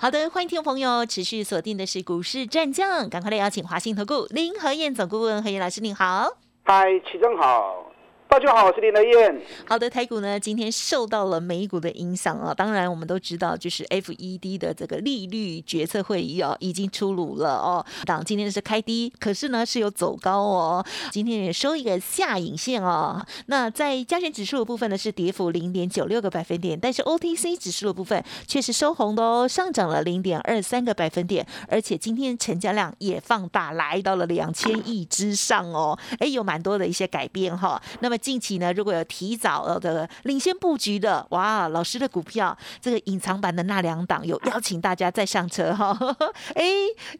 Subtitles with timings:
[0.00, 6.38] 好的，欢迎听众朋友持续锁定的是股市战将，赶快来邀请华信投顾林和燕总顾问和燕老师，您好。
[6.62, 7.87] 嗨，齐正好。
[8.30, 9.40] 大家好，我是林德燕。
[9.66, 12.52] 好的，台股呢今天受到了美股的影响啊。
[12.52, 17.84] 当然，我们都知道，就是 F E D 的这个利率决策会议哦，已经出炉了哦。
[18.04, 20.84] 当今天是开低，可是呢是有走高哦。
[21.10, 23.24] 今天也收一个下影线哦。
[23.46, 35.98] 那在加权指数的部分呢是跌幅零点九六个百分点，但是 O T C 指数的部分却是收红的哦，上涨了零点二三个百分点，而且今天成交量也放大，来到了两千亿之上哦。
[36.18, 37.80] 哎，有蛮多的一些改变哈。
[38.00, 45.96] 那么近期呢，如果有提早的领先布局的，哇，老师的股票这个隐藏版的那两档有邀请大家再上车哈，
[46.54, 46.64] 哎，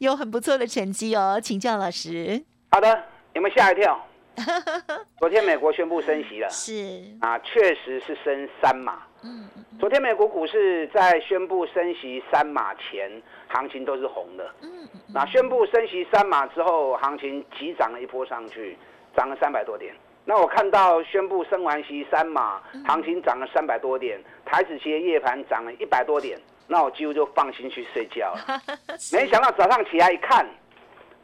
[0.00, 2.45] 有很不错的成绩哦，请教老师。
[2.72, 3.98] 好的，有没有吓一跳？
[5.19, 9.03] 昨天美国宣布升息了，是啊，确实是升三码。
[9.22, 9.48] 嗯，
[9.81, 13.11] 昨天美国股市在宣布升息三码前，
[13.48, 14.48] 行情都是红的。
[14.61, 18.78] 嗯，那宣布升息三码之后，行情急涨了一波上去，
[19.17, 19.92] 涨了三百多点。
[20.29, 28.61] 那我看到宣布升完息三码，行情涨了三百多点，台子期夜盘涨了一百多点，那我几乎就放心去睡觉了。
[29.11, 30.47] 没想到早上起来一看，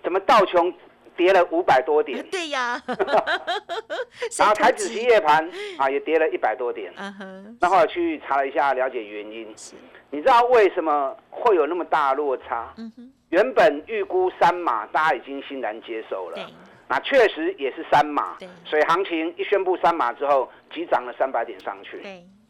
[0.03, 0.73] 怎么道琼
[1.19, 2.25] 跌了五百多点？
[2.33, 2.81] 对呀。
[4.39, 6.91] 然后台子期夜盘啊也跌了一百多点。
[7.61, 9.55] 那后来去查了一下，了解原因。
[10.11, 12.73] 你知道为什么会有那么大落差？
[13.29, 16.39] 原本预估三码，大家已经欣然接受了。
[16.89, 22.03] 那确实也是三码，所以行情一宣布三码之后，急涨了三百点上去。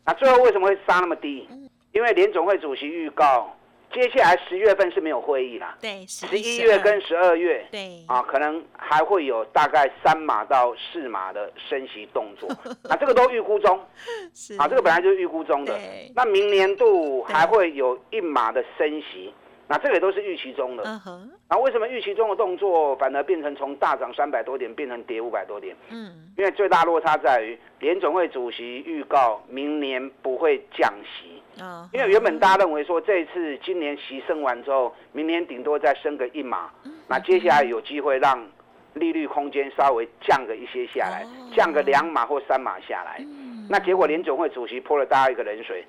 [0.04, 1.48] 那最后为什么会杀那么低？
[1.92, 3.56] 因为联总会主席预告，
[3.92, 5.78] 接下来十月份是没有会议啦。
[5.80, 12.50] 对，十一月跟十二月，对，啊，可能还会有大概三码到四码的升息动作。
[12.82, 13.78] 那这个都预估中，
[14.58, 15.78] 啊，这个本来就是预估中的。
[16.14, 19.32] 那明年度还会有一码的升息。
[19.66, 20.84] 那这个也都是预期中的，
[21.48, 25.74] 那为什么预期中的动作反而变成从大涨三百多点变成跌五百多点？
[25.88, 31.42] 嗯，因为最大落差在于联总会主席预告明年不会降息，
[31.92, 36.70] 因为原本大家认为说这一次今年息升完之后，明年顶多再升个一码，
[37.08, 38.46] 那接下来有机会让
[38.92, 41.26] 利率空间稍微降个一些下来，
[41.56, 43.24] 降个两码或三码下来，
[43.70, 45.82] 那结果联总会主席泼了大家一个冷水，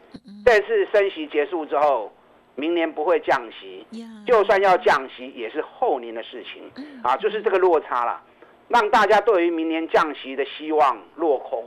[0.45, 2.09] 这次升息结束之后。
[2.55, 3.85] 明年不会降息，
[4.25, 6.63] 就算要降息，也是后年的事情。
[7.03, 8.21] 啊，就是这个落差了，
[8.69, 11.63] 让大家对于明年降息的希望落空。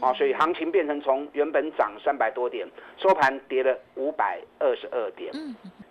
[0.00, 5.30] 啊，所以行情变成从原本涨三百多点，收盘跌了五百二十二点。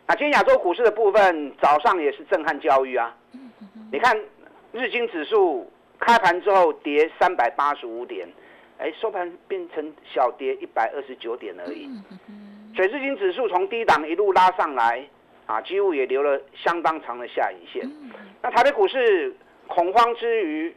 [0.07, 3.15] 那今天亚洲股市的部分，早上也是震撼教育啊，
[3.91, 4.19] 你看
[4.71, 8.27] 日经指数开盘之后跌三百八十五点，
[8.79, 11.87] 哎，收盘变成小跌一百二十九点而已。
[12.79, 15.05] 水资金指数从低档一路拉上来，
[15.47, 17.85] 啊，几乎也留了相当长的下影线。
[18.41, 19.35] 那台北股市
[19.67, 20.73] 恐慌之余，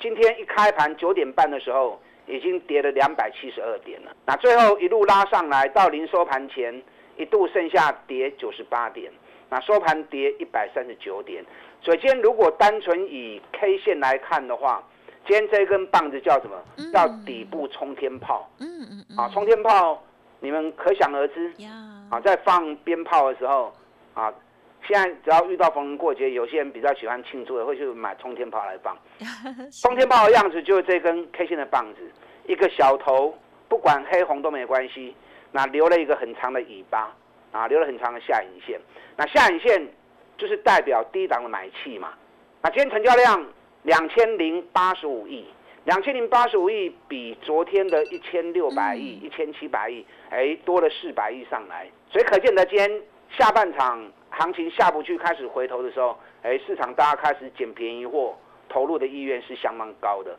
[0.00, 4.16] 今天一开盘九点半的时候，已经跌了两百七十二点了。
[4.24, 6.82] 那最后一路拉上来，到临收盘前
[7.18, 9.12] 一度剩下跌九十八点，
[9.50, 11.44] 那收盘跌一百三十九点。
[11.82, 14.82] 所以今天如果单纯以 K 线来看的话，
[15.26, 16.56] 今天这根棒子叫什么？
[16.90, 18.48] 叫底部冲天炮。
[18.60, 19.18] 嗯嗯嗯。
[19.18, 20.02] 啊，冲天炮。
[20.44, 21.50] 你们可想而知，
[22.10, 23.72] 啊，在放鞭炮的时候，
[24.12, 24.30] 啊，
[24.86, 28.94] 现在只要遇到逢年过节，有些人比较喜欢庆祝的，会去买冲天炮来放。
[29.72, 32.12] 冲天炮的样子就是这根 K 线的棒子，
[32.46, 33.34] 一个小头，
[33.70, 35.16] 不管黑红都没关系，
[35.50, 37.10] 那留了一个很长的尾巴，
[37.50, 38.78] 啊，留了很长的下影线。
[39.16, 39.88] 那下影线
[40.36, 42.12] 就是代表低档的买气嘛。
[42.60, 43.42] 那今天成交量
[43.84, 45.46] 两千零八十五亿。
[45.84, 58.34] 两千零八十五亿比昨天的一千六百亿、一千七百亿，哎，多了四百亿上来，所以可见得今天下半场行情下不去，开始回头的时候，哎，市场大家开始捡便宜货，
[58.66, 60.34] 投入的意愿是相当高的。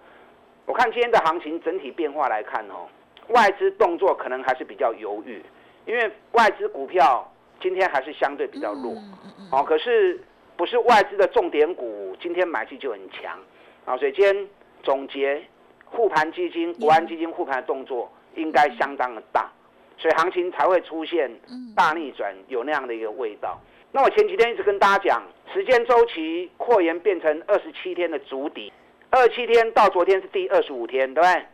[0.66, 2.90] 我看今天的行情整体变化来看哦，
[3.28, 5.44] 外资动作可能还是比较犹豫，
[5.86, 7.32] 因为外资股票
[7.62, 8.96] 今天还是相对比较弱，
[9.52, 10.20] 哦，可是
[10.58, 13.38] 不是外资的重点股今天买气就很强，
[13.86, 14.50] 啊，所以今天。
[14.86, 15.42] 总结，
[15.84, 19.52] 护盘基金、国安基金护盘的动作应该相当的大，
[19.98, 21.30] 所以行情才会出现
[21.76, 23.60] 大逆转，有那样的一个味道。
[23.92, 25.24] 那我前几天一直跟大家讲，
[25.54, 28.72] 时间周期扩延变成二十七天的足底，
[29.10, 31.46] 二十七天到昨天是第二十五天，对不对？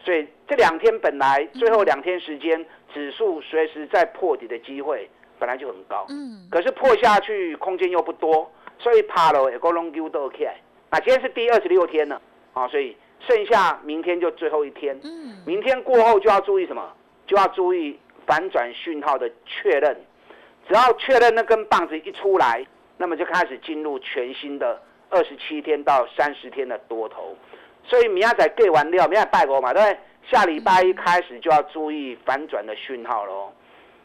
[0.00, 10.48] 所以这两天本来最后两天时间，指数随时在破底的机会本来就很高，嗯，可是破下去空间又不多，所以爬了也够龙 Q 都 OK。
[10.90, 12.20] 那今天是第二十六天了，
[12.54, 16.90] 啊，所以剩下明天就最后一天，嗯，明天过后就要注意什么？
[17.26, 19.96] 就要注意反转讯号的确认，
[20.66, 22.66] 只要确认那根棒子一出来，
[22.96, 24.80] 那么就开始进入全新的
[25.10, 27.36] 二十七天到三十天的多头。
[27.86, 29.98] 所以明仔给完料，明仔拜过嘛，对不对？
[30.30, 33.52] 下礼拜一开始就要注意反转的讯号喽。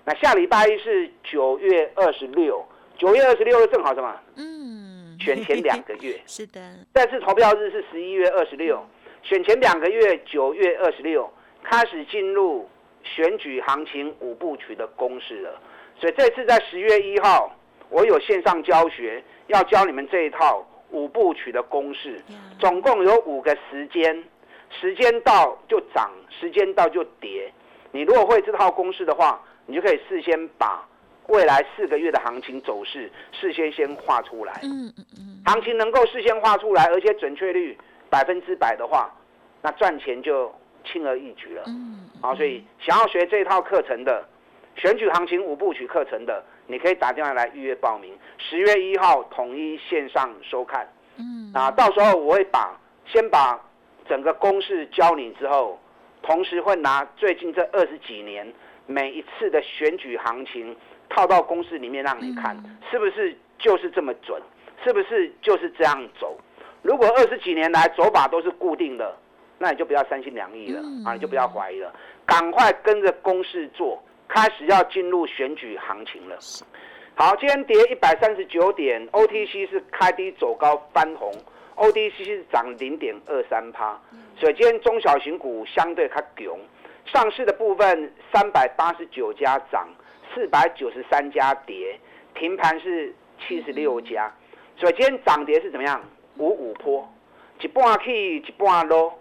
[0.03, 2.65] 那下礼拜一是九月二十六，
[2.97, 4.13] 九月二十六正好什么？
[4.35, 4.88] 嗯，
[5.19, 6.19] 选前两个月。
[6.25, 6.59] 是的。
[6.93, 8.83] 但是投票日是十一月二十六，
[9.23, 11.29] 选前两个月，九月二十六
[11.63, 12.69] 开始进入
[13.03, 15.61] 选举行情五部曲的公式了。
[15.99, 17.55] 所以这次在十月一号，
[17.89, 20.65] 我有线上教学，要教你们这一套。
[20.91, 22.19] 五部曲的公式，
[22.57, 24.23] 总共有五个时间，
[24.71, 27.53] 时间到就涨，时间到就跌。
[27.91, 30.88] 你如果会这套公式的话，你就可以事先把
[31.29, 34.59] 未来四个月的行情走势事先先画出来。
[34.63, 37.77] 嗯嗯嗯，行情能够事先画出来，而且准确率
[38.09, 39.09] 百分之百的话，
[39.61, 40.53] 那赚钱就
[40.83, 41.63] 轻而易举了。
[41.67, 44.23] 嗯，好，所以想要学这套课程的。
[44.75, 48.17] 选举行情五部曲课程的，你可以打电话来预约报名。
[48.37, 50.87] 十月一号统一线上收看。
[51.17, 53.59] 嗯，啊，到时候我会把先把
[54.07, 55.77] 整个公式教你之后，
[56.21, 58.47] 同时会拿最近这二十几年
[58.89, 60.75] 每一次的选举行情
[61.09, 62.57] 套到公式里面让你看，
[62.89, 64.41] 是不是就是这么准？
[64.83, 66.35] 是不是就是这样走？
[66.81, 69.15] 如果二十几年来走法都是固定的，
[69.59, 71.93] 那你就不要三心两意了啊，你就不要怀疑了，
[72.25, 74.01] 赶快跟着公式做。
[74.27, 76.37] 开始要进入选举行情了。
[77.15, 81.33] 好，今天跌一百三十九点，OTC 是开低走高翻红
[81.75, 83.99] ，OTC 是涨零点二三趴。
[84.37, 86.55] 所以今天中小型股相对较强，
[87.11, 89.87] 上市的部分三百八十九家涨，
[90.33, 91.99] 四百九十三家跌，
[92.35, 94.31] 停盘是七十六家。
[94.77, 96.01] 所以今天涨跌是怎么样？
[96.37, 97.07] 五五坡，
[97.61, 99.17] 一半去一半落。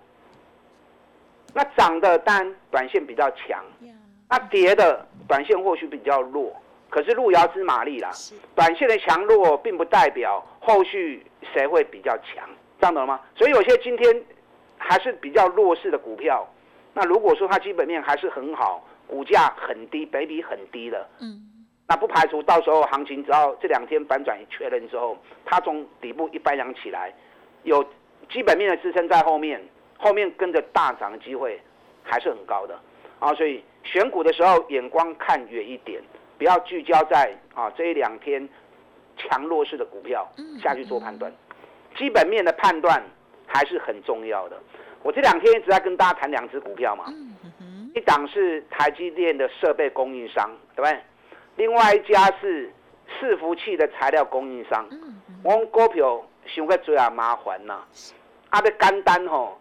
[1.54, 3.64] 那涨的单短线比较强。
[4.28, 6.54] 那跌的短线或许比较弱，
[6.90, 8.10] 可是路遥知马力啦。
[8.54, 11.24] 短线的强弱并不代表后续
[11.54, 12.46] 谁会比较强，
[12.78, 13.20] 这样懂了吗？
[13.34, 14.22] 所以有些今天
[14.76, 16.46] 还是比较弱势的股票，
[16.98, 21.40] 那如果说它基本面还是很好，股价很低，北比很低的，嗯，
[21.86, 27.14] 那不排除到时候行情只要这两天反转确认之后，它从底部一翻扬起来，
[27.62, 27.84] 有
[28.28, 29.64] 基本面的支撑在后面，
[29.96, 31.60] 后面跟着大涨的机会
[32.02, 32.76] 还是很高的。
[33.20, 36.02] 啊，所以选股的时候眼光看远一点，
[36.36, 38.48] 不要聚焦在啊这一两天
[39.16, 40.28] 强弱势的股票
[40.60, 41.32] 下去做判断，
[41.96, 43.00] 基本面的判断
[43.46, 44.60] 还是很重要的。
[45.02, 47.04] 我这两天一直在跟大家谈两只股票嘛，
[47.94, 51.00] 一档是台积电的设备供应商，对不对？
[51.56, 52.70] 另外一家是
[53.20, 54.86] 伺服器的材料供应商。
[55.42, 57.82] 我股票想个最啊麻烦呐，
[58.50, 59.58] 啊，要简单吼，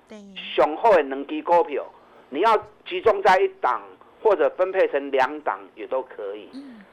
[0.56, 1.86] 上好的两支股票。
[2.30, 3.82] 你要集中在一档，
[4.22, 6.50] 或者分配成两档也都可以。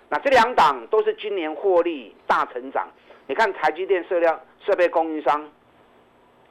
[0.08, 2.86] 那这两档都是今年获利大成长。
[3.26, 5.50] 你看台积电设料设备供应商，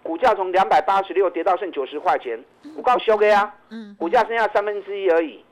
[0.03, 2.37] 股价从两百八十六跌到剩九十块钱，
[2.75, 3.55] 不高修给啊。
[3.97, 5.43] 股价剩下三分之一而已，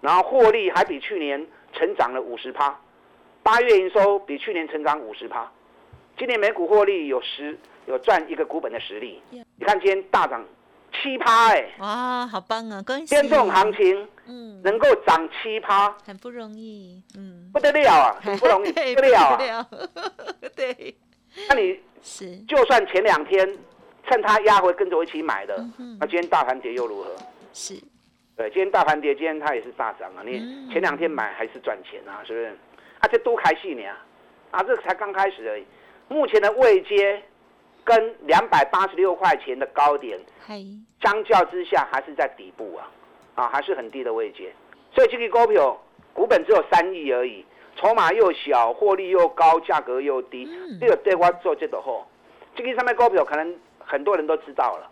[0.00, 2.78] 然后获利还比去年成长了五十趴，
[3.42, 5.50] 八月营收比去年成长五十趴，
[6.16, 9.20] 今年每股获利有十有赚一个股本的实力。
[9.30, 10.44] 你看今天大涨。
[11.02, 11.68] 七趴哎！
[11.78, 12.82] 哇，好棒啊！
[12.86, 19.18] 今天这种行情，嗯，能够涨七趴，很不容易，嗯，不得了啊， 很不容易， 不得了
[19.58, 19.68] 啊！
[20.56, 20.96] 对，
[21.50, 23.46] 那你是就算前两天
[24.08, 25.56] 趁它压回跟着我一起买的，
[26.00, 27.10] 那今天大盘跌又如何？
[27.52, 27.74] 是，
[28.36, 30.22] 对，今天大盘跌，今天它也是大涨啊！
[30.24, 32.22] 你前两天买还是赚钱啊？
[32.24, 32.46] 是不是？
[33.00, 33.84] 啊，这多开心呢！
[34.50, 35.64] 啊，这才刚开始而已，
[36.08, 37.22] 目前的位阶。
[37.84, 40.18] 跟两百八十六块钱的高点，
[41.00, 42.90] 相较之下还是在底部啊，
[43.36, 44.52] 啊还是很低的位阶，
[44.92, 45.80] 所以这个股票
[46.12, 47.46] 股本只有三亿而已，
[47.76, 50.48] 筹码又小，获利又高，价格又低，
[50.80, 52.04] 这个对我做这个货，
[52.56, 54.90] 这个上面股票可能很多人都知道了。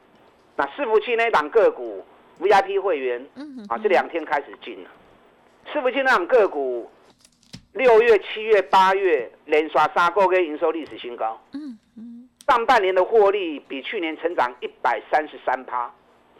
[0.56, 2.04] 那伺服器那档个股
[2.40, 3.20] VIP 会员，
[3.68, 4.90] 啊这两天开始进了，
[5.66, 6.88] 伺服器那档个股，
[7.72, 11.38] 六月、七月、八月连刷三个月营收历史新高。
[11.52, 12.28] 嗯嗯。
[12.46, 15.90] 上半年的获利比去年成长一百三十三趴，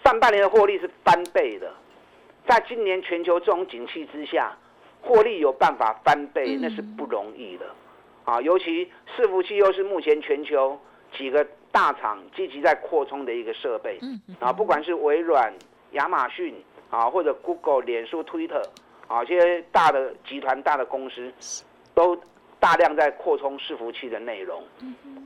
[0.04, 1.72] 上半年的获利是翻倍的，
[2.46, 4.54] 在今年全球这种景气之下，
[5.00, 7.66] 获利有办法翻倍那是不容易的，
[8.24, 10.78] 啊，尤其伺服器又是目前全球
[11.16, 13.98] 几个大厂积极在扩充的一个设备，
[14.38, 15.52] 啊，不管是微软、
[15.90, 16.54] 亚马逊
[16.88, 18.62] 啊，或者 Google、脸书、Twitter
[19.08, 21.32] 啊，这些大的集团、大的公司，
[21.92, 22.16] 都
[22.60, 24.62] 大量在扩充伺服器的内容。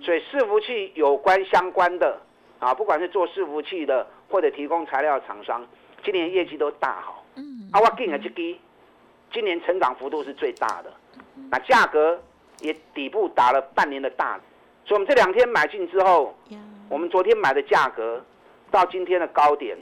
[0.00, 2.18] 所以伺服器有关相关的
[2.58, 5.62] 啊，不管是做伺服器的或者提供材料厂商，
[6.02, 7.22] 今年业绩都大好。
[7.72, 8.56] 啊，我进的这支，
[9.30, 10.90] 今年成长幅度是最大的，
[11.50, 12.18] 那价格
[12.60, 14.40] 也底部打了半年的大。
[14.88, 16.34] 所以，我们这两天买进之后，
[16.88, 18.24] 我们昨天买的价格
[18.70, 19.76] 到今天的高点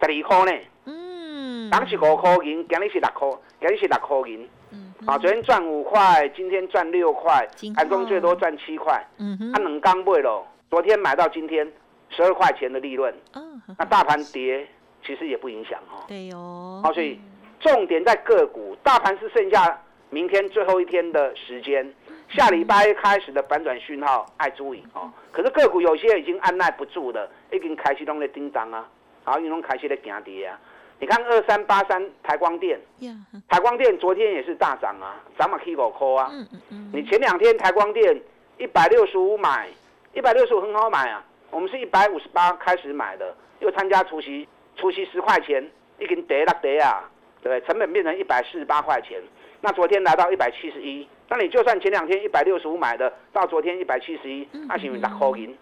[0.00, 0.58] 十二块呢。
[0.86, 3.28] 嗯，当时五块银，今日是六块，
[3.60, 4.48] 今日是六块银。
[4.70, 9.06] 嗯，啊，昨天赚五块，今天赚六块，盘中最多赚七块。
[9.18, 10.42] 嗯哼，它能刚背了。
[10.70, 11.70] 昨天买到今天
[12.08, 13.14] 十二块钱的利润。
[13.34, 14.66] 嗯，那大盘跌
[15.04, 16.04] 其实也不影响哦。
[16.08, 16.80] 对哦。
[16.82, 17.20] 好，所以
[17.60, 19.78] 重点在个股，大盘是剩下
[20.08, 21.94] 明天最后一天的时间。
[22.30, 25.10] 下礼拜开始的反转讯号，爱注意哦。
[25.32, 28.86] 可是个股有些已经按耐不住了，已经开始弄在叮当啊，
[29.24, 30.58] 好，已经开始在行跌啊。
[31.00, 32.78] 你看二三八三台光电，
[33.48, 36.30] 台光电昨天也是大涨啊，涨嘛 K 五块啊。
[36.92, 38.20] 你前两天台光电
[38.58, 39.68] 一百六十五买，
[40.12, 41.24] 一百六十五很好买啊。
[41.50, 45.66] 我们是一百五十八开始买的，又参加除夕，除夕十块钱，
[45.98, 47.08] 已经跌了跌啊，
[47.42, 49.18] 对成本变成一百四十八块钱。
[49.60, 51.08] 那昨天来到一百七十一。
[51.28, 55.56] 那你就算前两天一百六十五买的，到昨天一百七十一，啊，是不是六块银？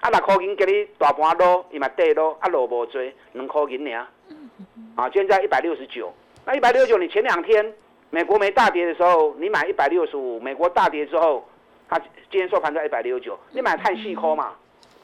[0.00, 3.02] 啊，六块银给你大盘落，伊嘛跌落，啊，落无多，
[3.32, 4.06] 两块银尔。
[4.96, 6.12] 啊，现在一百六十九，
[6.44, 7.72] 那一百六十九，你前两天
[8.10, 11.48] 美国没大跌的时候，你买一百六十五，美国大跌之后，
[11.88, 14.52] 它今天收盘在一百六十九，你买太细抠嘛，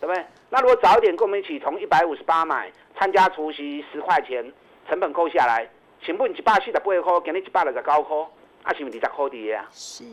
[0.01, 0.25] 对不对？
[0.49, 4.53] 那如果早一点跟我们一起从一百五十八买，参加除夕十块钱，
[4.89, 5.69] 成本扣下来，
[6.03, 8.17] 成本一百四十八块，给你一百六十九块。
[8.63, 9.67] 啊，是不是二十块底啊？
[9.73, 10.05] 是，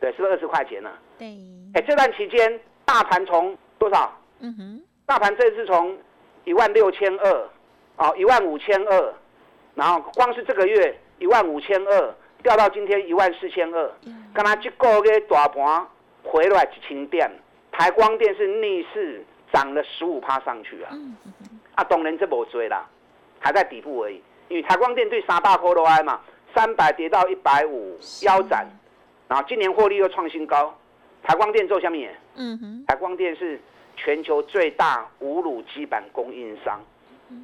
[0.00, 0.90] 对，是不是二十块钱呢？
[1.18, 1.26] 对。
[1.74, 4.12] 哎，这段期间大盘从多少？
[4.40, 4.82] 嗯哼。
[5.06, 5.96] 大盘这次从
[6.44, 7.48] 一万六千二，
[7.96, 9.14] 哦，一万五千二，
[9.74, 13.92] 然后光是这个月一万五千二，掉到今天一万四千二。
[14.34, 15.86] 刚才这个月大盘
[16.24, 17.30] 回来一千点，
[17.70, 20.90] 台光电是逆势涨了十五趴上去啊。
[20.92, 21.16] 嗯
[21.76, 22.84] 啊，当然这无追啦，
[23.38, 26.20] 还在底部而已，因为台光电对三大科都挨嘛。
[26.54, 28.66] 三百跌到一百五腰斩，
[29.28, 30.74] 然后今年获利又创新高。
[31.22, 33.60] 台光电做下面，嗯哼，台光电是
[33.96, 36.80] 全球最大无卤基板供应商，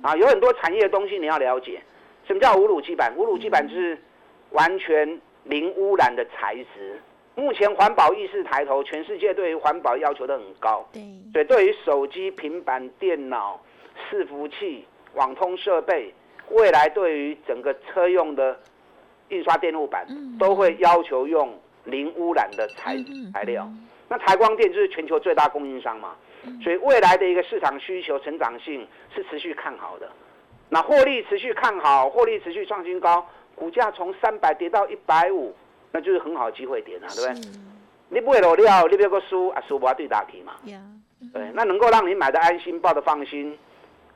[0.02, 1.82] 啊，有很多产业的东西你要了解。
[2.26, 3.12] 什么叫无卤基板？
[3.16, 3.98] 无卤基板就是
[4.50, 7.00] 完全零污染的材质。
[7.34, 10.88] 目前环保意识抬头，全世界对于环保要求都很高。
[10.92, 13.60] 对，所以对于手机、平板电脑、
[14.10, 16.14] 伺服器、网通设备，
[16.50, 18.56] 未来对于整个车用的。
[19.32, 20.06] 印刷电路板
[20.38, 22.96] 都会要求用零污染的材
[23.32, 23.66] 材料，
[24.08, 26.14] 那台光电就是全球最大供应商嘛，
[26.62, 30.10] 所以未来的一个市场需求成长性是持续看好的，
[30.68, 35.54] 那获利持续看好，获利持续创新高，股价从三百跌到一百五，
[35.90, 37.50] 那就是很好的机会点啊，对不对？
[38.10, 40.52] 你不会漏料，你别个输啊，输不要对打题嘛，
[41.32, 43.58] 对，那能够让你买的安心，抱的放心，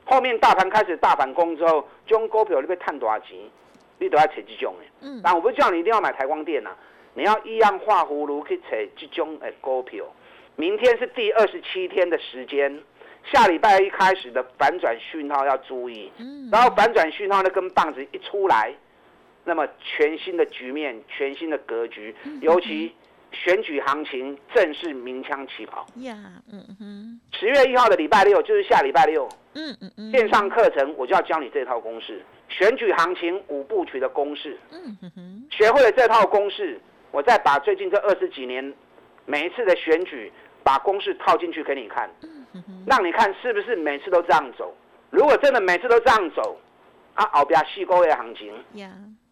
[0.05, 3.35] 后面大盘开始大反攻之后，中股票你被探多少钱？
[3.99, 6.71] 你都要扯这种的，嗯，但我不是叫你一定要买台光电呐，
[7.13, 10.05] 你要一样画葫芦去扯这种的股票。
[10.55, 12.81] 明天是第二十七天的时间，
[13.31, 18.73] 下礼拜一开始的反转讯号要注意，嗯，然后反转讯号那根棒子一出来，
[19.43, 22.93] 那么全新的局面、全新的格局，尤其
[23.31, 25.85] 选举行情正式鸣枪起跑。
[25.97, 26.15] 呀，
[26.51, 32.23] 嗯哼，十月一号的礼拜六就是下礼拜六，嗯嗯嗯，线上课程我就要教你这套公式。
[32.49, 34.57] 选举行情五部曲的公式，
[35.51, 36.79] 学会了这套公式，
[37.11, 38.73] 我再把最近这二十几年
[39.25, 40.31] 每一次的选举
[40.63, 42.09] 把公式套进去给你看，
[42.85, 44.73] 让你看是不是每次都这样走。
[45.09, 46.57] 如果真的每次都这样走，
[47.15, 48.53] 啊，后边细沟的行情，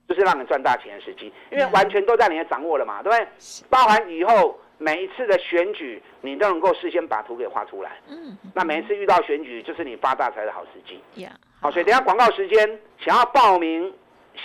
[0.07, 3.27] 就是让你赚大钱的时机，因为完全都在你的掌握了嘛，对不对？
[3.69, 7.93] 包含以后每一次的选举，你都能够事先把图给画出来。
[8.07, 10.99] 嗯，那每一次遇到选举，就是你发大财的好时机。
[11.59, 13.91] 好，所以等下广告时间，想要报名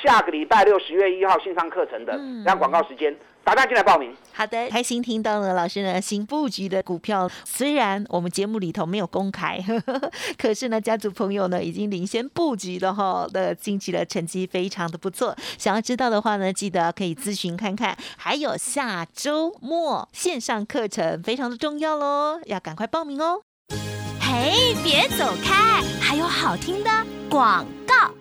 [0.03, 4.15] 下个礼拜六十月一号线上课程的，等下广告时间，打电话进来报名。
[4.33, 9.63] 好的，开心听到了老师呢新布局的股票，虽然我们节目里头没有公开，
[10.39, 15.37] 可是呢家族朋友呢已经领先布局了哈，的近期的成绩非常的不错。
[15.59, 17.97] 想要知道的话呢，记得可以咨询看看。
[18.17, 23.43] 还有下周末线上课程非常的重要喽，要赶快报名哦。
[24.21, 26.91] 嘿，别走开，还有好听的
[27.29, 27.80] 广告。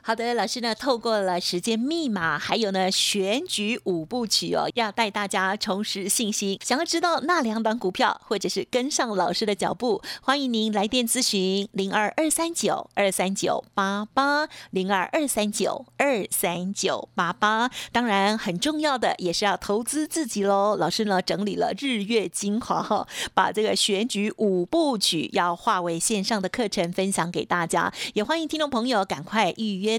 [0.09, 6.59] 好的，老师呢，透过了时间密码，还有呢选举五部曲哦，要带大家重拾信心。
[6.65, 17.69] 想要知道那两档股票，或者是跟上老师的脚步，欢迎您来电咨询零二二三九二三九八八零二二三九二三九八八。
[17.91, 20.75] 当然，很重要的也是要投资自己喽。
[20.75, 29.98] 老师呢整理了日月精华哈，把这个选举五部曲要化为线上的课程分享给大家，也欢迎听众朋友赶快预约。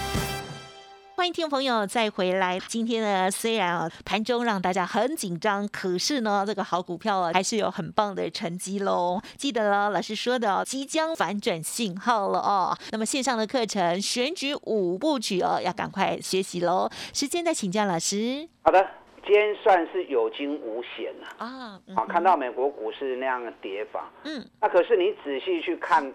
[1.21, 2.57] 欢迎听众朋友再回来。
[2.67, 9.21] 今天呢，虽然啊盘中让大家很紧张，可是呢，这个好股票啊还是有很棒的成绩喽。
[9.37, 12.75] 记得了，老师说的即将反转信号了哦。
[12.91, 16.89] 那么线上的课程选举五部曲哦，要赶快学习喽。
[17.13, 18.49] 时间再请教老师。
[18.63, 18.83] 好的，
[19.23, 21.79] 今天算是有惊无险了啊。
[21.95, 26.11] 好，看到美国股市那样的跌法，嗯，那可是你仔细去看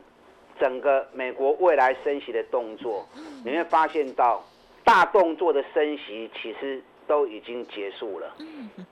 [0.58, 3.08] 整个美国未来升息的动作，
[3.44, 4.42] 你会发现到。
[4.86, 8.32] 大动作的升息其实都已经结束了。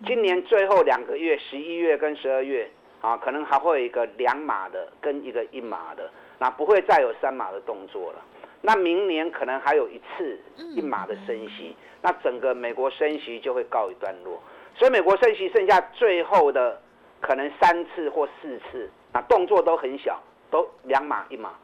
[0.05, 2.69] 今年最后两个月，十一月跟十二月
[3.01, 6.11] 啊，可能还会有一个两码的跟一个一码的，
[6.41, 8.21] 那不会再有三码的动作了。
[8.61, 10.37] 那明年可能还有一次
[10.75, 14.43] 一码的升息，那整个美国升息就会告一段落。
[14.75, 16.83] 所以美国升息剩下最后的
[17.21, 20.21] 可能三次或四次，那动作都很小，
[20.51, 21.55] 都两码一码。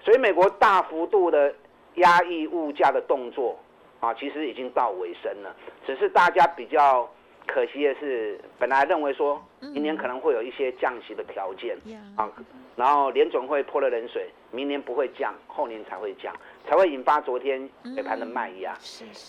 [0.00, 1.54] 所以美国大幅度的
[1.94, 3.56] 压抑物价的动作。
[4.00, 5.54] 啊，其实已经到尾声了，
[5.86, 7.08] 只是大家比较
[7.46, 11.76] 可惜的是，本来认为说明年可能会有一些降息的条件，
[12.16, 12.30] 啊，
[12.76, 16.34] 然后联总会泼了冷水，明年不会降，后年才会降，
[16.68, 18.76] 才会引发昨天尾盘的卖压。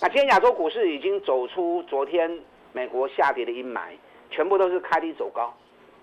[0.01, 2.39] 那今天亚洲股市已经走出昨天
[2.73, 3.79] 美国下跌的阴霾，
[4.29, 5.55] 全部都是开低走高。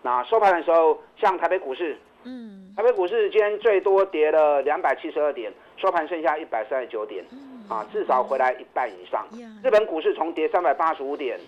[0.03, 7.25] 那收盘的时候，像台北股市，嗯，台北股市今天最多跌了两百七十二点，收盘剩下一百三十九点。
[7.69, 9.27] 啊，至少回来一半以上。
[9.63, 11.39] 日本股市从跌三百八十五点，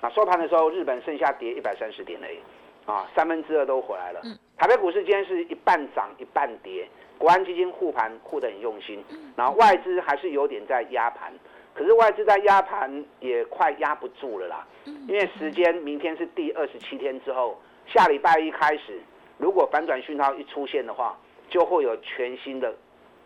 [0.00, 4.22] 啊，收盘的时候日本剩下跌一百三十点已，啊，三分之二都回来了。
[4.56, 9.04] 台北股市今天是一半涨一半跌，国安基金护盘护得很用心，
[9.36, 11.32] 然后外资还是有点在压盘，
[11.74, 19.00] 可是外资在压盘也快压不住了啦，因为时间明天是第二十七天之后，下礼拜一开始，
[19.38, 21.18] 如果反转讯号一出现的话，
[21.48, 22.74] 就会有全新的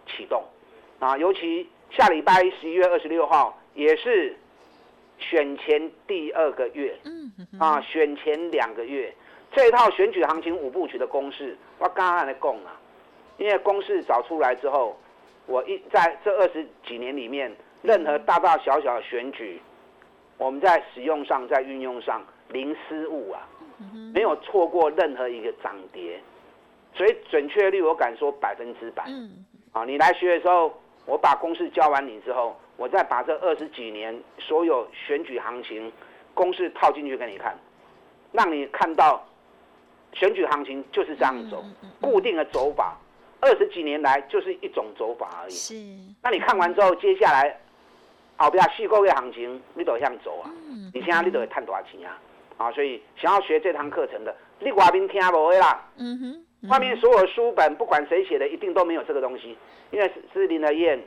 [0.07, 0.43] 启动，
[0.99, 1.69] 啊，尤其。
[1.97, 4.37] 下礼拜十一月二十六号也是
[5.17, 9.15] 选前第二个月，嗯，啊，选前两个月，
[9.53, 12.77] 这一套选举行情五部曲的公式，我刚刚来供啊，
[13.39, 14.99] 因为公式找出来之后，
[15.47, 19.63] 我一在这二十几年里面，任何大大小小的选举，
[20.37, 23.49] 我们在使用上，在运用上零失误啊，
[24.13, 26.21] 没有错过任何一个涨跌，
[26.93, 30.75] 所以准确率我敢说百分之百，嗯，啊，你来学的时候。
[31.07, 35.93] 我把公式教完你之后，我再把这二十几年所有选举行情
[36.33, 37.57] 公式套进去给你看，
[38.33, 39.25] 让你看到
[40.13, 41.65] 选举行情就是这样走，
[42.01, 42.97] 固定的走法，
[43.41, 45.51] 二十几年来就是一种走法而已。
[45.51, 45.75] 是。
[46.23, 47.61] 那你看完之后，接下来
[48.37, 50.51] 后边四个月行情你都向走啊？
[50.93, 52.19] 你现在你都会赚多少钱啊？
[52.57, 55.87] 啊，所以想要学这堂课程的，你外面听不会啦。
[55.97, 56.47] 嗯哼。
[56.69, 59.57] 外面所有书本，不管谁写的，一定都没有这个东西，
[59.91, 60.99] 因为是是林德燕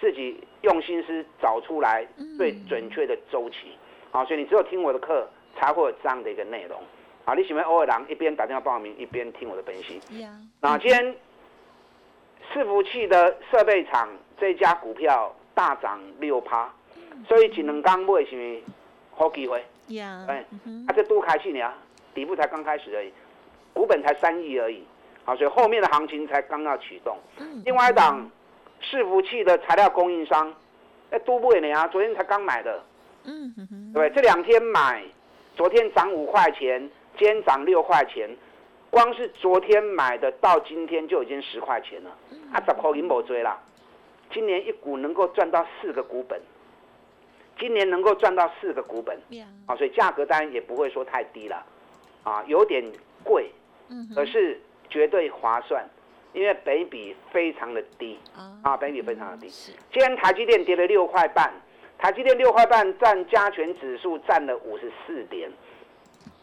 [0.00, 3.76] 自己用心思找出来最准确的周期，
[4.12, 6.80] 啊，所以你只有听我的课，才会有这样的一个内容，
[7.24, 10.00] 啊，你喜欢偶尔郎一边打电话报名，一边听我的分析。
[10.60, 11.14] 那今天
[12.52, 16.72] 伺服器的设备厂这家股票大涨六趴，
[17.28, 18.60] 所以只能刚为什么
[19.14, 19.62] 好机会？
[20.28, 20.44] 哎，
[20.88, 21.70] 啊这多开心呢，
[22.14, 23.12] 底部才刚开始而已，
[23.74, 24.82] 股本才三亿而已。
[25.24, 27.16] 好，所以后面的行情才刚要启动。
[27.64, 28.30] 另外一档
[28.82, 30.54] 伺服器的材料供应商，
[31.10, 32.82] 哎，都不你啊，昨天才刚买的。
[33.24, 35.02] 嗯对，这两天买，
[35.56, 36.78] 昨天涨五块钱，
[37.16, 38.28] 今天涨六块钱，
[38.90, 42.10] 光是昨天买的到今天就已经十块钱了。
[42.52, 43.58] 啊，十块银冇追啦。
[44.30, 46.38] 今年一股能够赚到四个股本，
[47.58, 49.18] 今年能够赚到四个股本。
[49.64, 51.64] 啊，所以价格当然也不会说太低了。
[52.24, 52.84] 啊，有点
[53.22, 53.50] 贵，
[54.14, 54.60] 可是。
[54.94, 55.84] 绝对划算，
[56.32, 58.16] 因为北比非常的低
[58.62, 59.48] 啊，北比非常的低。
[59.92, 61.52] 今天台积电跌了六块半，
[61.98, 65.50] 台积电六块半占加权指数占了五十四点，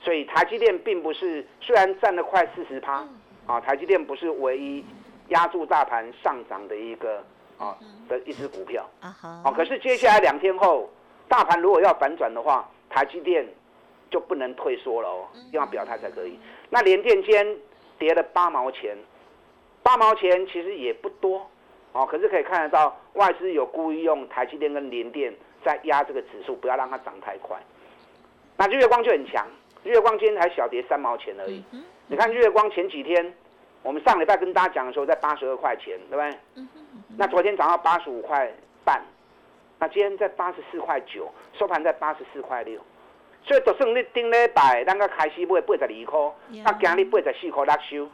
[0.01, 3.07] 所以台积电并不是虽然占了快四十趴
[3.47, 4.83] 啊，台积电不是唯一
[5.29, 7.23] 压住大盘上涨的一个
[7.57, 7.77] 啊
[8.09, 10.89] 的一只股票啊好，可是接下来两天后，
[11.29, 13.47] 大盘如果要反转的话，台积电。
[14.11, 16.37] 就不能退缩了哦，要表态才可以。
[16.69, 17.47] 那连电间
[18.01, 18.97] 跌了八毛钱，
[19.83, 21.47] 八毛钱其实也不多
[21.91, 25.31] 哦，可是可以看得到外资有故意用台积电跟联电
[25.63, 27.55] 在压这个指数，不要让它涨太快。
[28.57, 29.45] 那日月光就很强，
[29.83, 31.63] 日月光今天才小跌三毛钱而已。
[32.07, 33.31] 你看日月光前几天，
[33.83, 36.65] 我们上礼拜跟大家讲的时候在八十二块钱，对不对？
[37.17, 38.51] 那昨天涨到八十五块
[38.83, 38.99] 半，
[39.77, 42.81] 那今天在八十四块九，收盘在八十四块六。
[43.43, 46.19] 所以就算你顶礼拜，咱个开始买八十二块，
[46.63, 48.09] 那今日八十四块六收。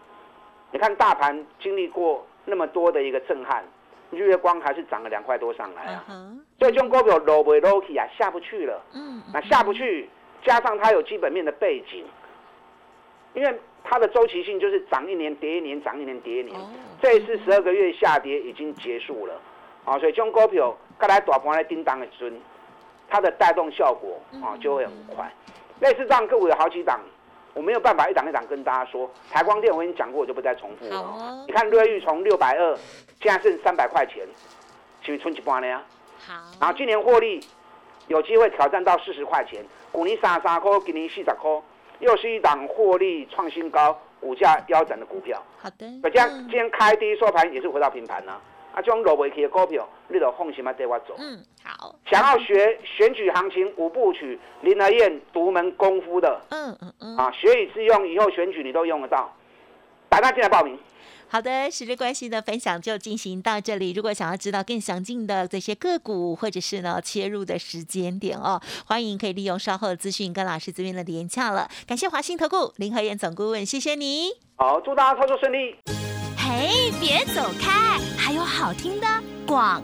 [0.72, 3.64] 你看大盘经历过那么多的一个震撼，
[4.12, 6.06] 日月光还是涨了两块多上来啊。
[6.60, 8.82] 所以这种股票落不落去啊，下不去了。
[8.94, 9.22] 嗯。
[9.34, 10.10] 那下不去，
[10.44, 12.06] 加上它有基本面的背景，
[13.34, 16.60] 因为它的周期性就是涨一年跌一年，涨一年跌一年。
[17.02, 19.34] 这一次十二个月下跌已经结束了，
[19.86, 22.34] 啊，所以这种股票，刚来大盘来叮当的尊。
[23.10, 25.32] 它的带动效果啊就会很快，
[25.80, 27.00] 类似这样个股有好几档，
[27.54, 29.10] 我没有办法一档一档跟大家说。
[29.32, 31.44] 台光电我已经讲过，我就不再重复了。
[31.48, 32.78] 你看瑞昱从六百二，
[33.22, 34.26] 现在剩三百块钱，
[35.02, 35.82] 是不是春一半了呀？
[36.26, 36.34] 好。
[36.60, 37.40] 然后今年获利
[38.08, 41.62] 有机会挑战到四十块钱，股年三十三块，今年四十块，
[42.00, 45.42] 又是一档获利创新高、股价腰斩的股票。
[45.60, 45.88] 好的。
[46.04, 48.34] 这样今天开低收盘也是回到平盘了。
[48.34, 48.42] 啊，
[48.82, 51.16] 这种落不起的股票，你就放心嘛，带我走。
[51.18, 51.96] 嗯，好。
[52.06, 59.34] 想要学选举行情五部曲，林和燕独门功夫的，嗯嗯嗯，啊，学以致用，以后选举你都用得到。
[60.10, 60.78] 打电话进来报名。
[61.30, 63.92] 好的，时间关系的分享就进行到这里。
[63.92, 71.70] 如果想要知道更详尽的这些个股，或者是呢切入的时间点哦，欢迎可以利用稍后的资讯跟老师这边的连洽了。
[71.86, 74.30] 感谢华信投顾林和燕总顾问，谢谢你。
[74.56, 75.76] 好，祝大家操作顺利。
[77.00, 78.00] 别走开！
[78.18, 79.08] 还有好听的
[79.46, 79.82] 广。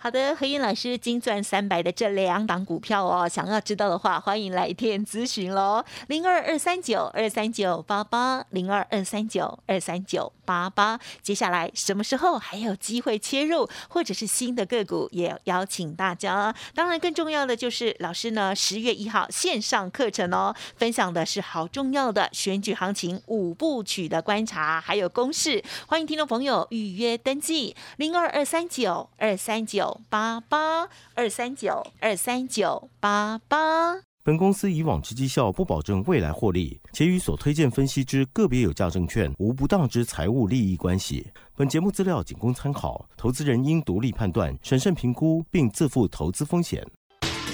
[0.00, 11.00] 好的，何燕老师金钻三百的这两档股票哦，想要知道的话，欢迎来电咨询喽，零二二三九二三九八八零二二三九二三九八八。
[11.20, 16.54] 接下来什么时候还有机会切入，或者是新的个股，也邀请大家。
[16.76, 30.00] 当然，更重要的就是老师呢，十月一号线上课程哦，分享的是好重要的选举行情五部曲的观察，还有公式，欢迎听众朋友预约登记，零二二三九二三九九。
[30.08, 33.94] 八八二三九二三九八八。
[34.22, 41.26] 本公司以往之绩效不保证未来获利，且与所推荐分析之个别有价证券无不当之财务利益关系。
[41.56, 46.86] 本节目资料仅供参考，投资人应独立判断、审慎评估，并自负投资风险。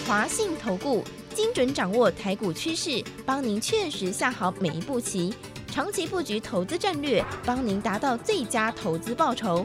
[0.06, 5.32] 华信投顾精准掌握台股趋势，帮您确实下好每一步棋，
[5.68, 9.64] 长期布局投资战略，帮您达到最佳投资报酬。